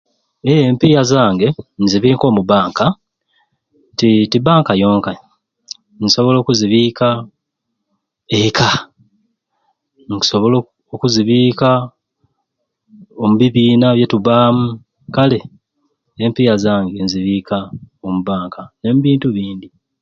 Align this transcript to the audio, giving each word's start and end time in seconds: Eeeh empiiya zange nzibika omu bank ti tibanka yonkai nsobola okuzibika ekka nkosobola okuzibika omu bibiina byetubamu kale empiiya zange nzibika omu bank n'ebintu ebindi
Eeeh 0.45 0.63
empiiya 0.71 1.01
zange 1.11 1.47
nzibika 1.83 2.23
omu 2.27 2.43
bank 2.51 2.77
ti 3.97 4.09
tibanka 4.31 4.73
yonkai 4.81 5.19
nsobola 6.03 6.37
okuzibika 6.39 7.07
ekka 8.41 8.69
nkosobola 10.07 10.57
okuzibika 10.93 11.69
omu 13.21 13.33
bibiina 13.39 13.87
byetubamu 13.95 14.65
kale 15.15 15.39
empiiya 16.23 16.55
zange 16.63 16.97
nzibika 17.05 17.57
omu 18.05 18.19
bank 18.27 18.53
n'ebintu 18.81 19.25
ebindi 19.29 19.67